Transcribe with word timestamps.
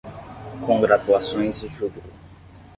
Congratulações 0.65 1.61
e 1.61 1.67
júbilo 1.67 2.09